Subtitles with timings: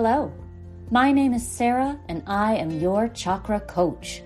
[0.00, 0.32] Hello,
[0.92, 4.22] my name is Sarah, and I am your chakra coach.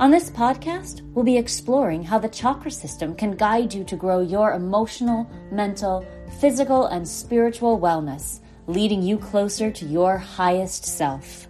[0.00, 4.20] On this podcast, we'll be exploring how the chakra system can guide you to grow
[4.20, 6.04] your emotional, mental,
[6.40, 11.46] physical, and spiritual wellness, leading you closer to your highest self.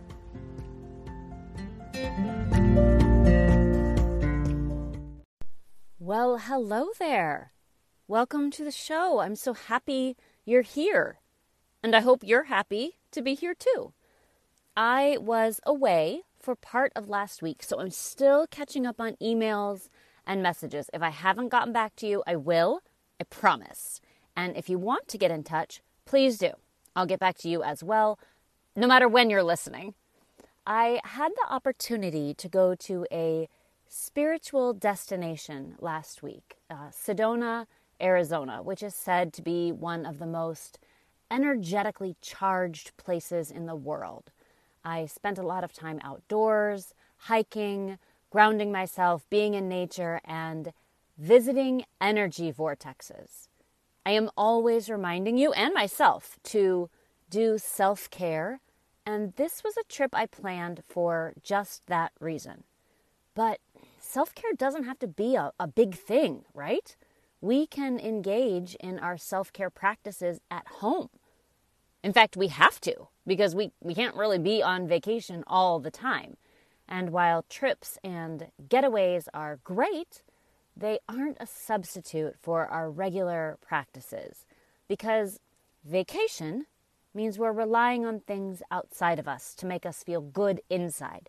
[5.98, 7.54] Well, hello there.
[8.06, 9.20] Welcome to the show.
[9.20, 11.20] I'm so happy you're here.
[11.82, 13.92] And I hope you're happy to be here too.
[14.76, 19.88] I was away for part of last week, so I'm still catching up on emails
[20.26, 20.90] and messages.
[20.92, 22.80] If I haven't gotten back to you, I will.
[23.20, 24.00] I promise.
[24.36, 26.52] And if you want to get in touch, please do.
[26.96, 28.18] I'll get back to you as well,
[28.74, 29.94] no matter when you're listening.
[30.66, 33.48] I had the opportunity to go to a
[33.88, 37.66] spiritual destination last week, uh, Sedona,
[38.00, 40.78] Arizona, which is said to be one of the most
[41.32, 44.30] energetically charged places in the world.
[44.84, 47.98] I spent a lot of time outdoors, hiking,
[48.30, 50.72] grounding myself, being in nature, and
[51.18, 53.48] visiting energy vortexes.
[54.04, 56.90] I am always reminding you and myself to
[57.30, 58.60] do self care,
[59.06, 62.64] and this was a trip I planned for just that reason.
[63.34, 63.60] But
[64.00, 66.94] self care doesn't have to be a, a big thing, right?
[67.40, 71.08] We can engage in our self care practices at home.
[72.02, 75.90] In fact, we have to because we, we can't really be on vacation all the
[75.90, 76.36] time.
[76.88, 80.22] And while trips and getaways are great,
[80.76, 84.46] they aren't a substitute for our regular practices
[84.88, 85.38] because
[85.84, 86.66] vacation
[87.14, 91.28] means we're relying on things outside of us to make us feel good inside.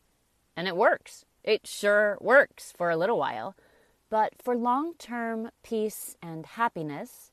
[0.55, 1.25] And it works.
[1.43, 3.55] It sure works for a little while.
[4.09, 7.31] But for long term peace and happiness,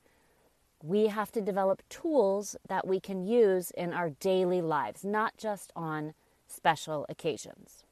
[0.83, 5.73] we have to develop tools that we can use in our daily lives, not just
[5.77, 6.15] on
[6.47, 7.85] special occasions.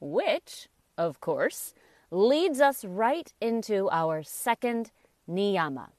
[0.00, 0.68] Which,
[0.98, 1.74] of course,
[2.10, 4.90] leads us right into our second
[5.28, 5.90] niyama.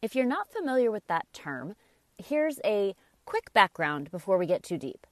[0.00, 1.74] If you're not familiar with that term,
[2.16, 2.94] here's a
[3.26, 5.06] quick background before we get too deep.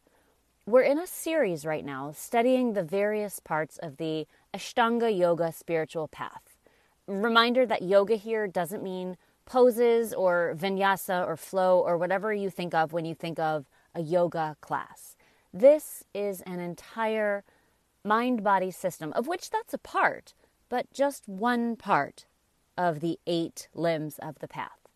[0.66, 6.09] We're in a series right now studying the various parts of the Ashtanga Yoga spiritual
[6.09, 6.56] path.
[7.06, 9.16] Reminder that yoga here doesn't mean
[9.48, 14.03] poses or vinyasa or flow or whatever you think of when you think of a
[14.03, 15.16] yoga class.
[15.54, 17.44] This is an entire
[18.04, 20.34] mind body system, of which that's a part,
[20.69, 22.26] but just one part
[22.76, 24.87] of the eight limbs of the path.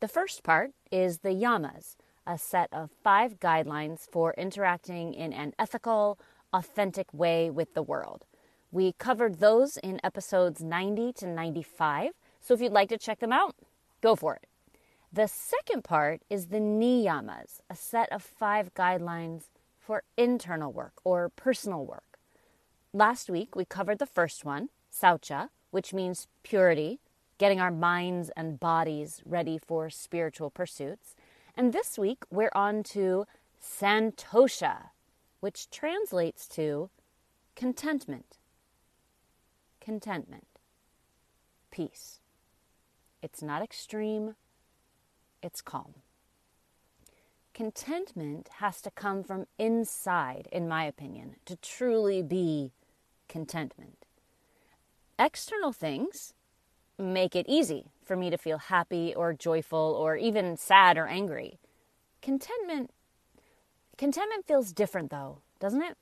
[0.00, 1.94] The first part is the yamas,
[2.26, 6.18] a set of five guidelines for interacting in an ethical,
[6.52, 8.26] authentic way with the world.
[8.72, 12.10] We covered those in episodes 90 to 95,
[12.40, 13.54] so if you'd like to check them out,
[14.04, 14.46] Go for it.
[15.10, 19.44] The second part is the niyamas, a set of five guidelines
[19.78, 22.18] for internal work or personal work.
[22.92, 27.00] Last week we covered the first one, saucha, which means purity,
[27.38, 31.16] getting our minds and bodies ready for spiritual pursuits.
[31.56, 33.24] And this week we're on to
[33.58, 34.90] santosha,
[35.40, 36.90] which translates to
[37.56, 38.36] contentment.
[39.80, 40.46] Contentment.
[41.70, 42.20] Peace.
[43.24, 44.34] It's not extreme,
[45.42, 45.94] it's calm.
[47.54, 52.72] Contentment has to come from inside, in my opinion, to truly be
[53.26, 54.04] contentment.
[55.18, 56.34] External things
[56.98, 61.58] make it easy for me to feel happy or joyful or even sad or angry.
[62.20, 62.90] Contentment
[63.96, 65.96] contentment feels different though, doesn't it?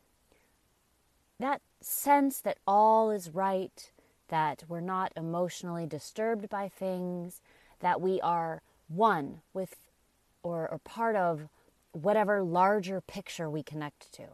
[1.38, 3.91] That sense that all is right,
[4.32, 7.42] that we're not emotionally disturbed by things,
[7.80, 9.76] that we are one with
[10.42, 11.50] or, or part of
[11.92, 14.24] whatever larger picture we connect to.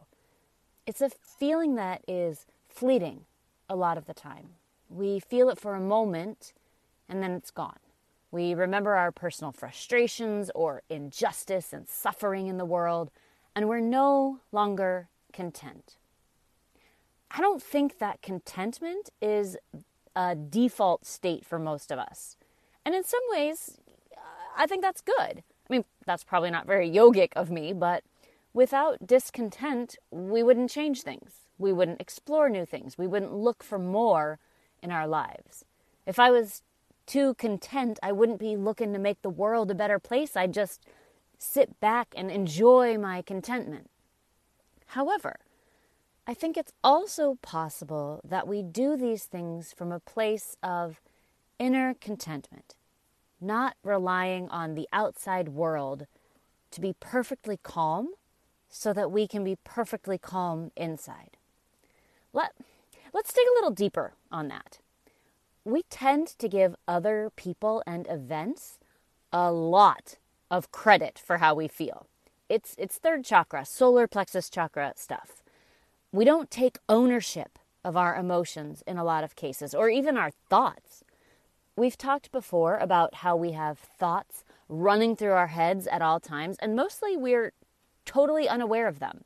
[0.87, 3.25] It's a feeling that is fleeting
[3.69, 4.51] a lot of the time.
[4.89, 6.53] We feel it for a moment
[7.09, 7.79] and then it's gone.
[8.31, 13.11] We remember our personal frustrations or injustice and suffering in the world,
[13.53, 15.97] and we're no longer content.
[17.31, 19.57] I don't think that contentment is
[20.15, 22.37] a default state for most of us.
[22.85, 23.77] And in some ways,
[24.57, 25.43] I think that's good.
[25.69, 28.03] I mean, that's probably not very yogic of me, but
[28.53, 31.45] without discontent, we wouldn't change things.
[31.57, 32.97] We wouldn't explore new things.
[32.97, 34.39] We wouldn't look for more
[34.81, 35.65] in our lives.
[36.05, 36.63] If I was
[37.05, 40.35] too content, I wouldn't be looking to make the world a better place.
[40.35, 40.85] I'd just
[41.37, 43.89] sit back and enjoy my contentment.
[44.87, 45.37] However,
[46.29, 51.01] I think it's also possible that we do these things from a place of
[51.57, 52.75] inner contentment,
[53.41, 56.05] not relying on the outside world
[56.69, 58.09] to be perfectly calm
[58.69, 61.35] so that we can be perfectly calm inside.
[62.31, 62.51] Let,
[63.11, 64.77] let's dig a little deeper on that.
[65.65, 68.77] We tend to give other people and events
[69.33, 70.17] a lot
[70.51, 72.05] of credit for how we feel.
[72.47, 75.38] It's, it's third chakra, solar plexus chakra stuff.
[76.11, 80.31] We don't take ownership of our emotions in a lot of cases, or even our
[80.49, 81.03] thoughts.
[81.75, 86.57] We've talked before about how we have thoughts running through our heads at all times,
[86.59, 87.53] and mostly we're
[88.05, 89.23] totally unaware of them.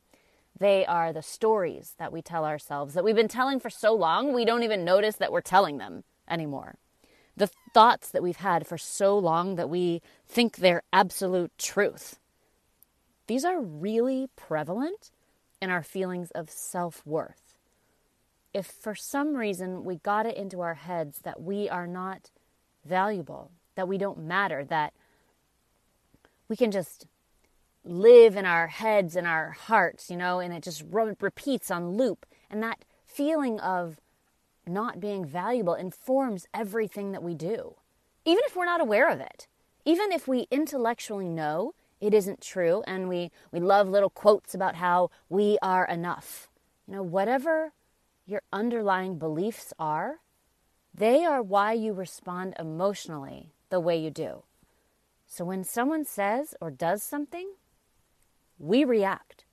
[0.60, 4.34] They are the stories that we tell ourselves that we've been telling for so long,
[4.34, 6.76] we don't even notice that we're telling them anymore.
[7.36, 12.20] The thoughts that we've had for so long that we think they're absolute truth.
[13.28, 15.12] These are really prevalent
[15.63, 17.56] in our feelings of self worth.
[18.54, 22.30] If for some reason we got it into our heads that we are not
[22.86, 24.94] valuable, that we don't matter, that
[26.50, 27.07] we can just
[27.86, 32.25] live in our heads and our hearts, you know, and it just repeats on loop.
[32.50, 34.00] And that feeling of
[34.68, 37.75] not being valuable informs everything that we do,
[38.25, 39.48] even if we're not aware of it.
[39.86, 44.75] Even if we intellectually know it isn't true and we, we love little quotes about
[44.75, 46.50] how we are enough.
[46.88, 47.74] You know, whatever
[48.25, 50.19] your underlying beliefs are,
[50.94, 54.44] they are why you respond emotionally the way you do.
[55.25, 57.54] So when someone says or does something,
[58.60, 59.46] we react.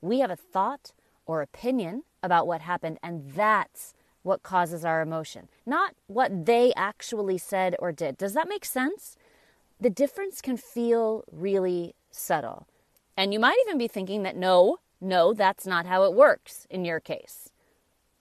[0.00, 0.92] We have a thought
[1.26, 7.38] or opinion about what happened, and that's what causes our emotion, not what they actually
[7.38, 8.16] said or did.
[8.16, 9.16] Does that make sense?
[9.80, 12.66] The difference can feel really subtle.
[13.16, 16.84] And you might even be thinking that no, no, that's not how it works in
[16.84, 17.50] your case.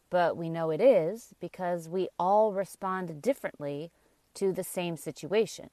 [0.09, 3.91] But we know it is because we all respond differently
[4.35, 5.69] to the same situation.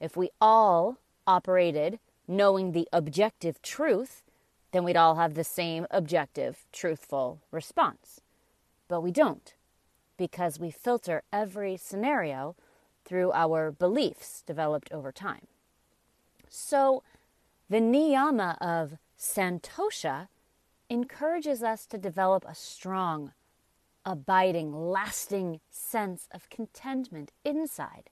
[0.00, 4.22] If we all operated knowing the objective truth,
[4.72, 8.20] then we'd all have the same objective, truthful response.
[8.88, 9.54] But we don't
[10.16, 12.54] because we filter every scenario
[13.10, 15.48] through our beliefs developed over time.
[16.48, 17.02] So,
[17.68, 20.28] the niyama of santosha
[20.88, 23.32] encourages us to develop a strong,
[24.06, 28.10] abiding, lasting sense of contentment inside.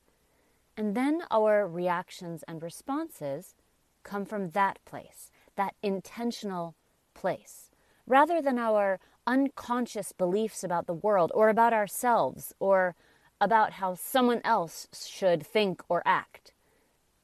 [0.76, 3.54] And then our reactions and responses
[4.02, 6.74] come from that place, that intentional
[7.14, 7.70] place,
[8.04, 8.98] rather than our
[9.28, 12.96] unconscious beliefs about the world or about ourselves or
[13.40, 16.52] about how someone else should think or act.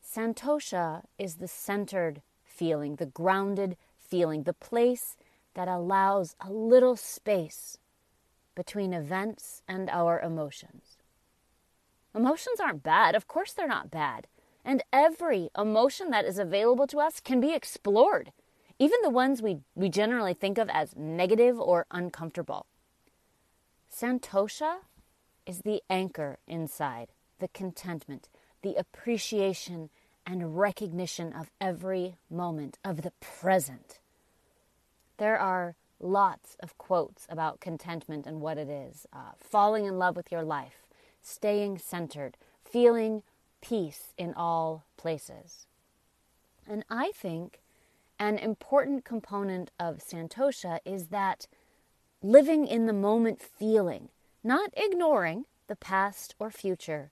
[0.04, 5.16] Santosha is the centered feeling, the grounded feeling, the place
[5.54, 7.78] that allows a little space
[8.54, 10.98] between events and our emotions.
[12.14, 13.16] Emotions aren't bad.
[13.16, 14.28] Of course, they're not bad.
[14.64, 18.32] And every emotion that is available to us can be explored,
[18.78, 22.66] even the ones we, we generally think of as negative or uncomfortable.
[23.92, 24.78] Santosha
[25.46, 27.08] is the anchor inside,
[27.38, 28.28] the contentment,
[28.62, 29.90] the appreciation
[30.26, 33.98] and recognition of every moment of the present.
[35.18, 40.16] There are lots of quotes about contentment and what it is uh, falling in love
[40.16, 40.86] with your life,
[41.22, 43.22] staying centered, feeling
[43.60, 45.66] peace in all places.
[46.66, 47.60] And I think
[48.18, 51.46] an important component of Santosha is that
[52.22, 54.08] living in the moment feeling,
[54.44, 57.10] not ignoring the past or future,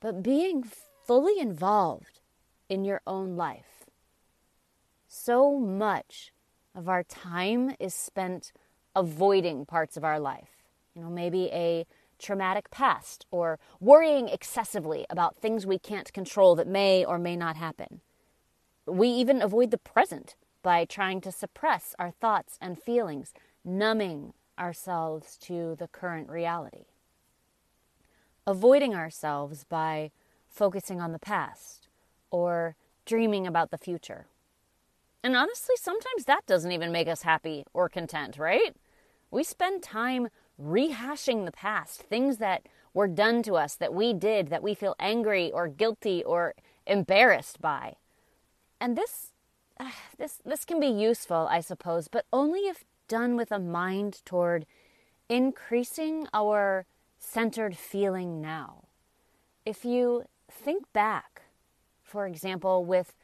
[0.00, 0.64] but being
[1.04, 2.20] fully involved
[2.68, 3.84] in your own life.
[5.08, 6.32] So much
[6.74, 8.52] of our time is spent
[8.94, 10.62] avoiding parts of our life.
[10.94, 11.86] You know, maybe a
[12.18, 17.56] traumatic past or worrying excessively about things we can't control that may or may not
[17.56, 18.00] happen.
[18.86, 23.32] We even avoid the present by trying to suppress our thoughts and feelings,
[23.64, 26.86] numbing ourselves to the current reality.
[28.46, 30.10] Avoiding ourselves by
[30.48, 31.88] focusing on the past
[32.30, 34.26] or dreaming about the future.
[35.22, 38.74] And honestly, sometimes that doesn't even make us happy or content, right?
[39.30, 40.28] We spend time
[40.60, 42.62] rehashing the past, things that
[42.94, 46.54] were done to us, that we did, that we feel angry or guilty or
[46.86, 47.96] embarrassed by.
[48.80, 49.32] And this,
[49.78, 54.22] uh, this, this can be useful, I suppose, but only if done with a mind
[54.24, 54.66] toward
[55.28, 56.86] increasing our
[57.18, 58.84] centered feeling now.
[59.66, 61.42] If you think back,
[62.02, 63.14] for example, with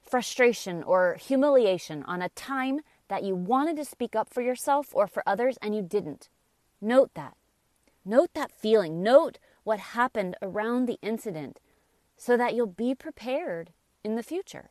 [0.00, 5.06] frustration or humiliation on a time that you wanted to speak up for yourself or
[5.06, 6.28] for others and you didn't,
[6.84, 7.36] Note that.
[8.04, 9.04] Note that feeling.
[9.04, 11.60] Note what happened around the incident
[12.16, 13.70] so that you'll be prepared
[14.02, 14.70] in the future.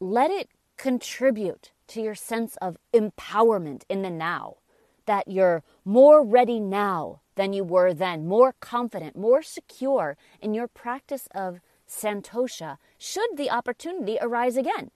[0.00, 0.48] Let it
[0.80, 4.56] contribute to your sense of empowerment in the now,
[5.04, 10.66] that you're more ready now than you were then, more confident, more secure in your
[10.66, 14.90] practice of santosha should the opportunity arise again.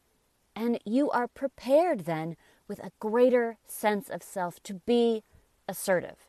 [0.56, 2.36] And you are prepared then
[2.66, 5.22] with a greater sense of self to be
[5.68, 6.28] assertive.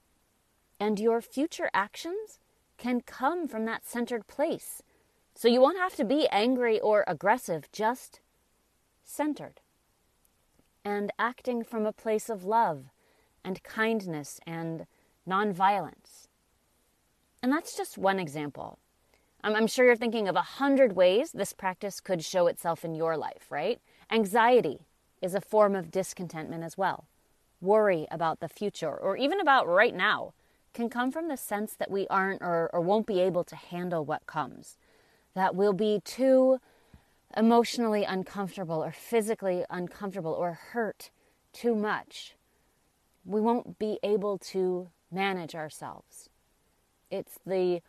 [0.81, 2.39] And your future actions
[2.77, 4.81] can come from that centered place.
[5.33, 8.19] So you won't have to be angry or aggressive, just
[9.05, 9.61] centered.
[10.83, 12.85] And acting from a place of love
[13.43, 14.85] and kindness and
[15.27, 16.27] nonviolence.
[17.41, 18.79] And that's just one example.
[19.43, 23.15] I'm sure you're thinking of a hundred ways this practice could show itself in your
[23.15, 23.79] life, right?
[24.09, 24.79] Anxiety
[25.21, 27.05] is a form of discontentment as well.
[27.61, 30.33] Worry about the future, or even about right now,
[30.73, 34.03] can come from the sense that we aren't or, or won't be able to handle
[34.03, 34.77] what comes,
[35.35, 36.59] that we'll be too
[37.35, 41.11] emotionally uncomfortable or physically uncomfortable or hurt
[41.53, 42.35] too much.
[43.25, 46.29] We won't be able to manage ourselves.
[47.09, 47.81] It's the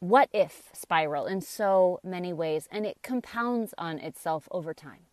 [0.00, 5.06] what if spiral in so many ways, and it compounds on itself over time.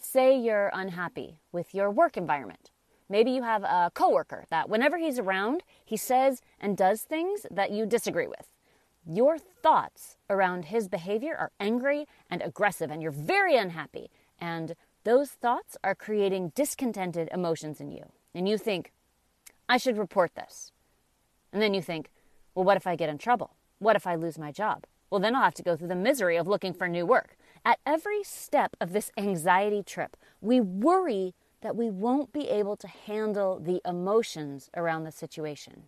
[0.00, 2.70] Say you're unhappy with your work environment.
[3.10, 7.70] Maybe you have a coworker that whenever he's around, he says and does things that
[7.70, 8.46] you disagree with.
[9.10, 14.10] Your thoughts around his behavior are angry and aggressive, and you're very unhappy.
[14.38, 14.74] And
[15.04, 18.04] those thoughts are creating discontented emotions in you.
[18.34, 18.92] And you think,
[19.66, 20.72] I should report this.
[21.54, 22.10] And then you think,
[22.54, 23.54] well, what if I get in trouble?
[23.78, 24.84] What if I lose my job?
[25.08, 27.38] Well, then I'll have to go through the misery of looking for new work.
[27.64, 32.88] At every step of this anxiety trip, we worry that we won't be able to
[32.88, 35.84] handle the emotions around the situation.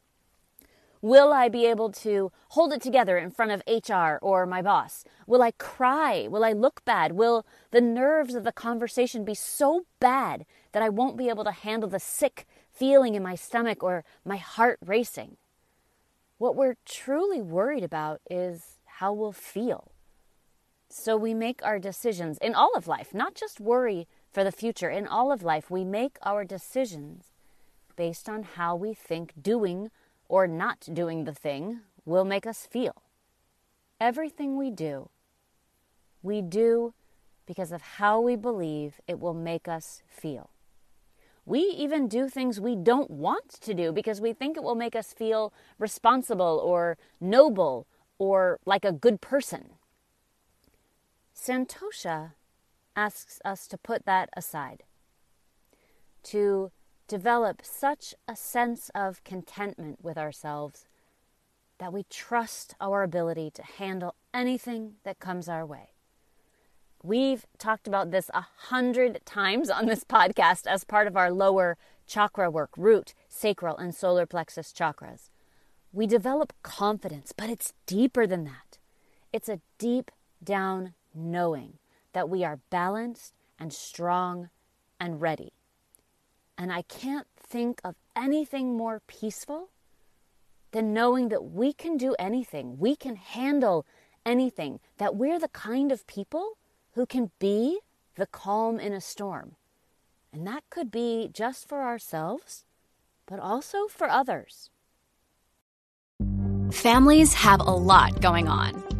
[1.03, 5.05] Will I be able to hold it together in front of HR or my boss?
[5.27, 6.29] Will I cry?
[6.29, 7.13] Will I look bad?
[7.13, 11.53] Will the nerves of the conversation be so bad that I won't be able to
[11.53, 15.39] handle the sick feeling in my stomach or my heart racing?
[16.37, 19.93] What we're truly worried about is how we'll feel.
[20.91, 24.91] So we make our decisions in all of life, not just worry for the future.
[24.91, 27.27] In all of life, we make our decisions
[27.97, 29.91] based on how we think doing
[30.31, 33.03] or not doing the thing will make us feel.
[34.01, 35.11] Everything we do,
[36.23, 36.95] we do
[37.47, 40.51] because of how we believe it will make us feel.
[41.45, 44.95] We even do things we don't want to do because we think it will make
[44.95, 49.71] us feel responsible or noble or like a good person.
[51.35, 52.35] Santosha
[52.95, 54.85] asks us to put that aside,
[56.23, 56.71] to
[57.11, 60.85] develop such a sense of contentment with ourselves
[61.81, 65.89] that we trust our ability to handle anything that comes our way.
[67.03, 71.77] We've talked about this a hundred times on this podcast as part of our lower
[72.07, 75.31] chakra work root, sacral, and solar plexus chakras.
[75.93, 78.79] We develop confidence, but it's deeper than that.
[79.33, 80.13] It's a deep
[80.45, 81.79] down knowing
[82.13, 84.51] that we are balanced and strong
[85.01, 85.55] and ready.
[86.61, 89.71] And I can't think of anything more peaceful
[90.73, 93.87] than knowing that we can do anything, we can handle
[94.27, 96.59] anything, that we're the kind of people
[96.93, 97.81] who can be
[98.17, 99.57] the calm in a storm.
[100.35, 102.67] And that could be just for ourselves,
[103.25, 104.69] but also for others.
[106.71, 109.00] Families have a lot going on.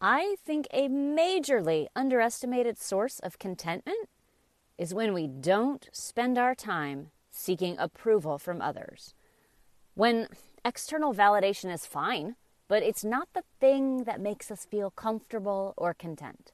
[0.00, 4.08] I think a majorly underestimated source of contentment
[4.76, 9.14] is when we don't spend our time seeking approval from others.
[9.94, 10.28] When
[10.64, 12.36] external validation is fine,
[12.68, 16.52] but it's not the thing that makes us feel comfortable or content.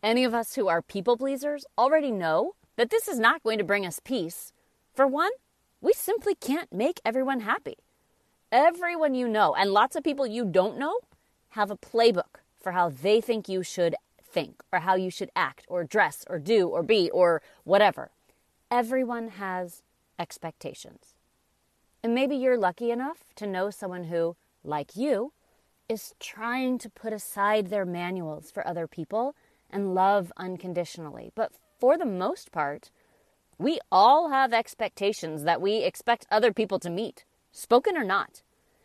[0.00, 3.64] Any of us who are people pleasers already know that this is not going to
[3.64, 4.52] bring us peace.
[4.94, 5.32] For one,
[5.80, 7.78] we simply can't make everyone happy.
[8.52, 11.00] Everyone you know, and lots of people you don't know,
[11.56, 15.64] have a playbook for how they think you should think, or how you should act,
[15.68, 18.10] or dress, or do, or be, or whatever.
[18.70, 19.82] Everyone has
[20.18, 21.14] expectations.
[22.02, 25.32] And maybe you're lucky enough to know someone who, like you,
[25.88, 29.34] is trying to put aside their manuals for other people
[29.70, 31.32] and love unconditionally.
[31.34, 32.90] But for the most part,
[33.56, 38.42] we all have expectations that we expect other people to meet, spoken or not.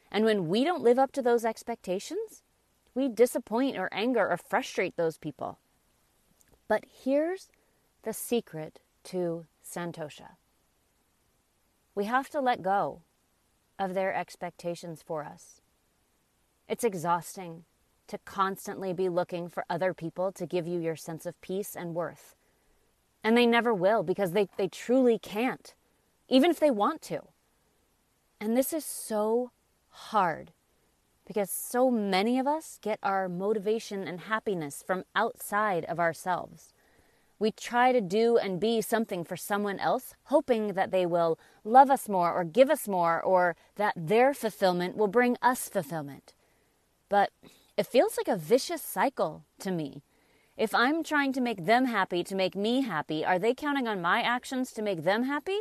[0.09, 2.43] And when we don't live up to those expectations,
[2.93, 5.59] we disappoint or anger or frustrate those people.
[6.67, 7.49] But here's
[8.03, 10.37] the secret to Santosha
[11.93, 13.01] we have to let go
[13.77, 15.59] of their expectations for us.
[16.69, 17.65] It's exhausting
[18.07, 21.93] to constantly be looking for other people to give you your sense of peace and
[21.93, 22.35] worth.
[23.23, 25.73] And they never will because they, they truly can't,
[26.29, 27.21] even if they want to.
[28.39, 29.51] And this is so
[29.89, 30.51] hard
[31.31, 36.73] because so many of us get our motivation and happiness from outside of ourselves.
[37.39, 41.89] We try to do and be something for someone else, hoping that they will love
[41.89, 46.33] us more or give us more or that their fulfillment will bring us fulfillment.
[47.07, 47.29] But
[47.77, 50.03] it feels like a vicious cycle to me.
[50.57, 54.01] If I'm trying to make them happy to make me happy, are they counting on
[54.01, 55.59] my actions to make them happy?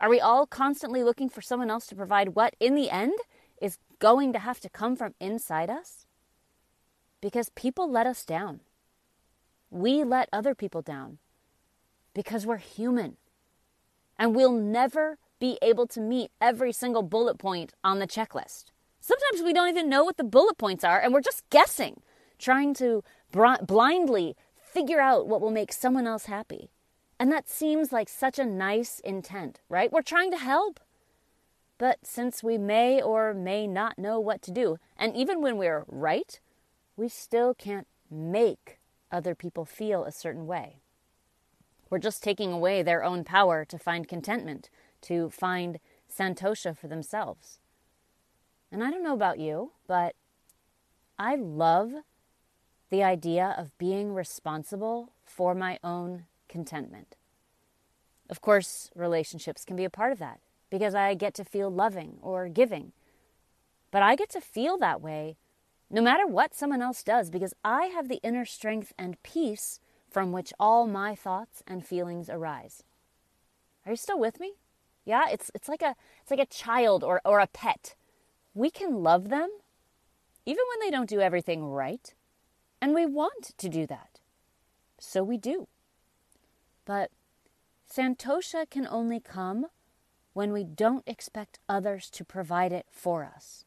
[0.00, 3.14] Are we all constantly looking for someone else to provide what, in the end,
[3.62, 6.04] is going to have to come from inside us?
[7.22, 8.60] Because people let us down.
[9.70, 11.18] We let other people down
[12.12, 13.16] because we're human.
[14.18, 18.66] And we'll never be able to meet every single bullet point on the checklist.
[19.00, 22.02] Sometimes we don't even know what the bullet points are and we're just guessing,
[22.38, 23.02] trying to
[23.32, 26.70] blindly figure out what will make someone else happy.
[27.18, 29.92] And that seems like such a nice intent, right?
[29.92, 30.80] We're trying to help.
[31.82, 35.84] But since we may or may not know what to do, and even when we're
[35.88, 36.38] right,
[36.96, 38.78] we still can't make
[39.10, 40.76] other people feel a certain way.
[41.90, 47.58] We're just taking away their own power to find contentment, to find santosha for themselves.
[48.70, 50.14] And I don't know about you, but
[51.18, 51.90] I love
[52.90, 57.16] the idea of being responsible for my own contentment.
[58.30, 60.38] Of course, relationships can be a part of that
[60.72, 62.92] because I get to feel loving or giving.
[63.90, 65.36] But I get to feel that way
[65.90, 69.78] no matter what someone else does because I have the inner strength and peace
[70.10, 72.84] from which all my thoughts and feelings arise.
[73.84, 74.54] Are you still with me?
[75.04, 77.94] Yeah, it's it's like a it's like a child or or a pet.
[78.54, 79.50] We can love them
[80.46, 82.14] even when they don't do everything right,
[82.80, 84.20] and we want to do that.
[84.98, 85.68] So we do.
[86.86, 87.10] But
[87.86, 89.66] Santosha can only come
[90.32, 93.64] when we don't expect others to provide it for us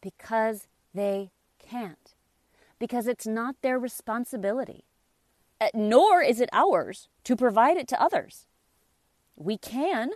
[0.00, 2.14] because they can't,
[2.78, 4.84] because it's not their responsibility,
[5.60, 8.46] uh, nor is it ours to provide it to others.
[9.36, 10.10] We can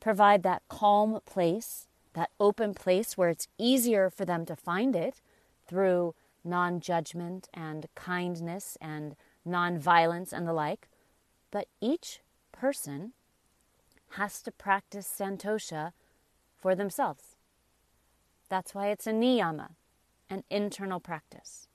[0.00, 5.20] provide that calm place, that open place where it's easier for them to find it
[5.66, 10.88] through non judgment and kindness and non violence and the like.
[11.50, 12.20] But each
[12.52, 13.12] person
[14.16, 15.92] has to practice santosha
[16.56, 17.36] for themselves.
[18.48, 19.70] That's why it's a niyama,
[20.30, 21.68] an internal practice.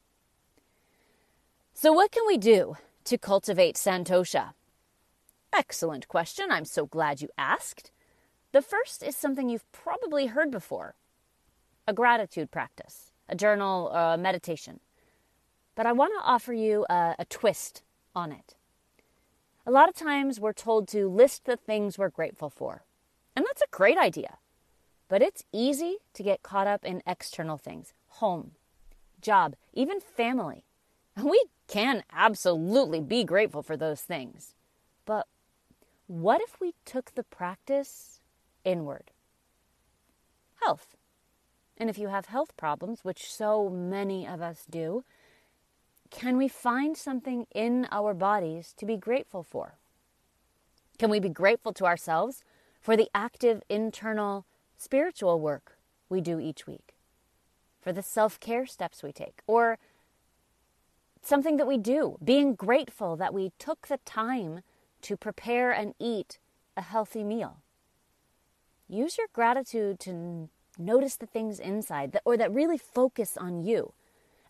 [1.74, 2.76] So, what can we do
[3.06, 4.54] to cultivate santosha?
[5.54, 6.52] Excellent question.
[6.52, 7.92] I'm so glad you asked.
[8.52, 10.96] The first is something you've probably heard before
[11.88, 14.80] a gratitude practice, a journal, a meditation.
[15.76, 17.84] But I want to offer you a, a twist
[18.16, 18.56] on it.
[19.72, 22.84] A lot of times we're told to list the things we're grateful for.
[23.38, 24.38] And that's a great idea.
[25.08, 28.52] But it's easy to get caught up in external things home,
[29.22, 30.66] job, even family.
[31.16, 34.56] And we can absolutely be grateful for those things.
[35.06, 35.26] But
[36.08, 38.20] what if we took the practice
[38.66, 39.10] inward?
[40.62, 40.98] Health.
[41.78, 45.06] And if you have health problems, which so many of us do,
[46.12, 49.76] can we find something in our bodies to be grateful for?
[51.00, 52.44] Can we be grateful to ourselves
[52.80, 54.46] for the active internal
[54.78, 55.78] spiritual work
[56.10, 56.94] we do each week?
[57.82, 59.42] For the self care steps we take?
[59.48, 59.80] Or
[61.24, 64.62] something that we do, being grateful that we took the time
[65.04, 66.38] to prepare and eat
[66.76, 67.64] a healthy meal?
[68.88, 73.94] Use your gratitude to notice the things inside that, or that really focus on you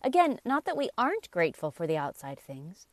[0.04, 2.86] Again, not that we aren't grateful for the outside things,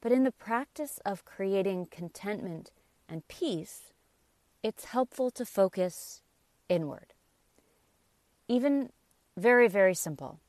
[0.00, 2.70] but in the practice of creating contentment
[3.08, 3.92] and peace,
[4.62, 6.22] it's helpful to focus
[6.68, 7.14] inward.
[8.48, 8.90] Even
[9.36, 10.40] very, very simple.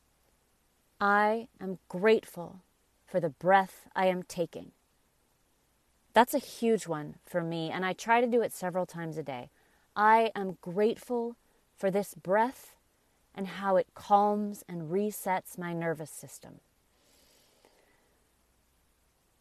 [0.99, 2.61] I am grateful
[3.05, 4.71] for the breath I am taking.
[6.13, 9.23] That's a huge one for me, and I try to do it several times a
[9.23, 9.49] day.
[9.95, 11.37] I am grateful
[11.75, 12.75] for this breath
[13.35, 16.59] and how it calms and resets my nervous system.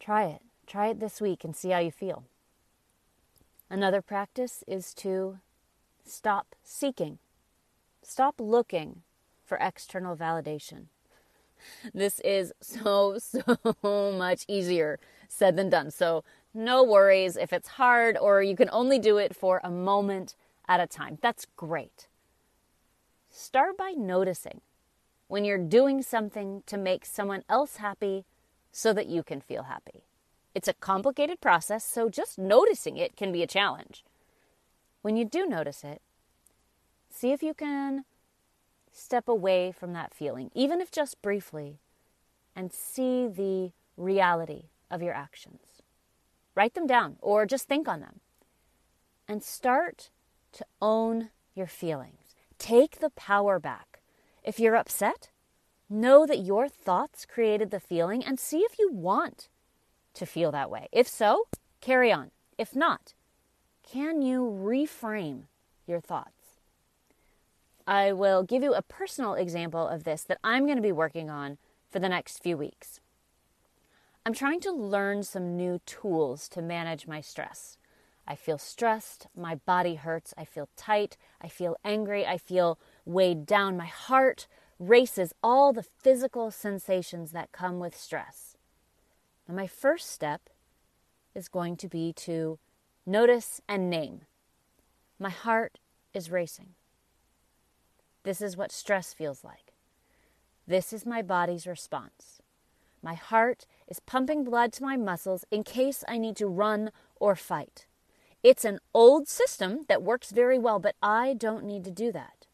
[0.01, 0.43] Try it.
[0.67, 2.25] Try it this week and see how you feel.
[3.71, 5.39] Another practice is to
[6.05, 7.19] stop seeking,
[8.03, 9.03] stop looking
[9.45, 10.87] for external validation.
[11.95, 15.93] This is so, so much easier said than done.
[15.93, 20.35] So, no worries if it's hard or you can only do it for a moment
[20.69, 21.19] at a time.
[21.23, 22.09] That's great.
[23.35, 24.61] Start by noticing
[25.27, 28.27] when you're doing something to make someone else happy
[28.71, 30.05] so that you can feel happy.
[30.55, 34.05] It's a complicated process, so just noticing it can be a challenge.
[35.01, 36.03] When you do notice it,
[37.09, 38.05] see if you can
[38.93, 41.79] step away from that feeling, even if just briefly,
[42.55, 45.81] and see the reality of your actions.
[46.55, 48.21] Write them down or just think on them.
[49.27, 50.11] And start
[50.53, 52.22] to own your feelings.
[52.63, 53.99] Take the power back.
[54.45, 55.31] If you're upset,
[55.91, 59.49] know that your thoughts created the feeling and see if you want
[60.15, 60.87] to feel that way.
[60.93, 61.49] If so,
[61.81, 62.31] carry on.
[62.57, 63.15] If not,
[63.83, 65.47] can you reframe
[65.89, 66.61] your thoughts?
[67.85, 71.31] I will give you a personal example of this that I'm going to be working
[71.31, 71.59] on
[71.91, 73.01] for the next few weeks.
[74.25, 77.77] I'm trying to learn some new tools to manage my stress.
[78.27, 83.47] I feel stressed, my body hurts, I feel tight, I feel angry, I feel weighed
[83.47, 84.47] down, my heart
[84.79, 88.57] races, all the physical sensations that come with stress.
[89.47, 90.49] And my first step
[91.35, 92.59] is going to be to
[93.07, 94.23] notice and name.
[95.19, 95.79] My heart
[96.15, 96.71] is racing.
[98.23, 99.73] This is what stress feels like.
[100.67, 102.41] This is my body's response.
[103.03, 107.35] My heart is pumping blood to my muscles in case I need to run or
[107.35, 107.87] fight.
[108.43, 112.47] It's an old system that works very well, but I don't need to do that.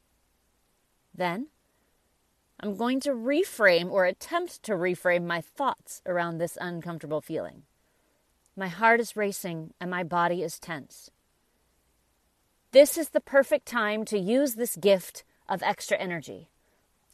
[1.15, 1.47] Then,
[2.61, 7.63] I'm going to reframe or attempt to reframe my thoughts around this uncomfortable feeling.
[8.57, 11.11] My heart is racing and my body is tense.
[12.73, 16.51] This is the perfect time to use this gift of extra energy.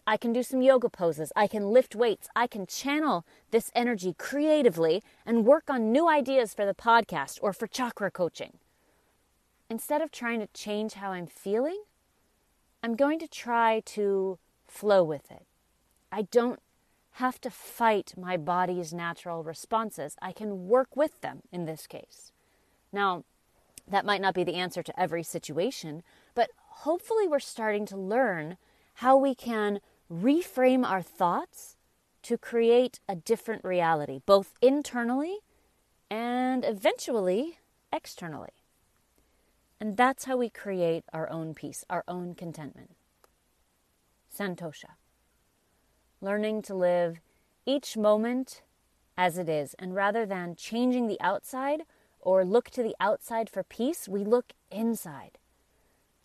[0.06, 1.32] I can do some yoga poses.
[1.36, 2.28] I can lift weights.
[2.34, 7.52] I can channel this energy creatively and work on new ideas for the podcast or
[7.52, 8.58] for chakra coaching.
[9.70, 11.82] Instead of trying to change how I'm feeling,
[12.82, 15.46] I'm going to try to flow with it.
[16.12, 16.60] I don't
[17.12, 20.16] have to fight my body's natural responses.
[20.20, 22.32] I can work with them in this case.
[22.92, 23.24] Now,
[23.88, 26.02] that might not be the answer to every situation,
[26.34, 28.56] but hopefully we're starting to learn
[28.94, 29.80] how we can
[30.12, 31.76] reframe our thoughts
[32.22, 35.38] to create a different reality, both internally
[36.10, 37.58] and eventually
[37.92, 38.63] externally.
[39.80, 42.90] And that's how we create our own peace, our own contentment.
[44.34, 44.96] Santosha.
[46.20, 47.20] Learning to live
[47.66, 48.62] each moment
[49.16, 51.82] as it is, and rather than changing the outside
[52.20, 55.38] or look to the outside for peace, we look inside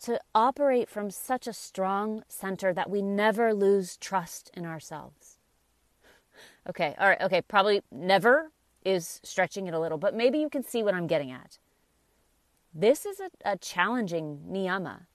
[0.00, 5.38] to operate from such a strong center that we never lose trust in ourselves.
[6.68, 8.50] Okay, all right, okay, probably never
[8.84, 11.58] is stretching it a little, but maybe you can see what I'm getting at.
[12.74, 15.06] This is a, a challenging niyama.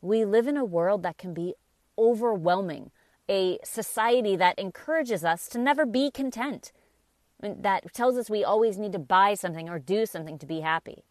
[0.00, 1.54] We live in a world that can be
[1.98, 2.90] overwhelming,
[3.28, 6.72] a society that encourages us to never be content,
[7.40, 11.04] that tells us we always need to buy something or do something to be happy.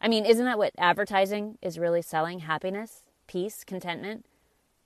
[0.00, 2.40] I mean, isn't that what advertising is really selling?
[2.40, 4.26] Happiness, peace, contentment.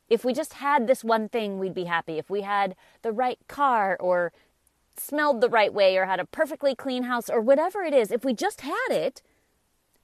[0.09, 2.19] If we just had this one thing, we'd be happy.
[2.19, 4.33] If we had the right car or
[4.97, 8.25] smelled the right way or had a perfectly clean house or whatever it is, if
[8.25, 9.23] we just had it,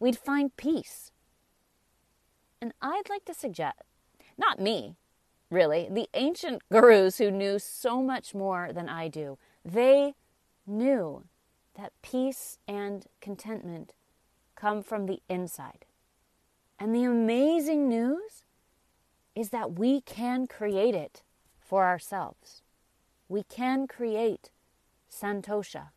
[0.03, 1.13] we'd find peace.
[2.61, 3.79] And I'd like to suggest,
[4.37, 4.97] not me,
[5.49, 10.15] really, the ancient gurus who knew so much more than I do, they
[10.67, 11.25] knew
[11.77, 13.93] that peace and contentment
[14.57, 15.85] come from the inside.
[16.81, 18.43] And the amazing news
[19.37, 21.23] is that we can create it
[21.61, 22.63] for ourselves.
[23.29, 24.51] We can create
[25.09, 25.91] Santosha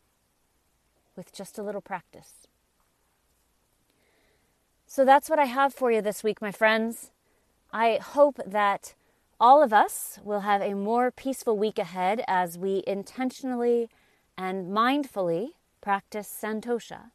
[1.15, 2.44] with just a little practice.
[4.95, 7.11] So that's what I have for you this week, my friends.
[7.73, 8.93] I hope that
[9.41, 13.89] all of us will have a more peaceful week ahead as we intentionally
[14.37, 15.49] and mindfully
[15.81, 17.11] practice Santosha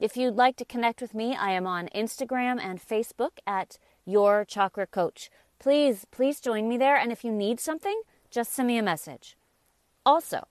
[0.00, 4.44] If you'd like to connect with me, I am on Instagram and Facebook at Your
[4.44, 5.30] Chakra Coach.
[5.60, 6.96] Please, please join me there.
[6.96, 9.36] And if you need something, just send me a message.
[10.04, 10.48] Also,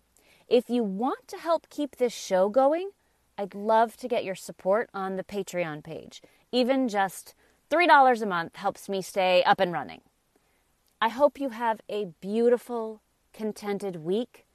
[0.47, 2.91] if you want to help keep this show going,
[3.37, 6.21] I'd love to get your support on the Patreon page.
[6.51, 7.33] Even just
[7.69, 10.01] $3 a month helps me stay up and running.
[11.01, 13.01] I hope you have a beautiful,
[13.33, 14.45] contented week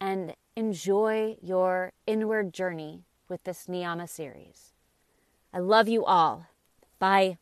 [0.00, 4.72] and enjoy your inward journey with this Niyama series.
[5.52, 6.46] I love you all.
[6.98, 7.38] Bye.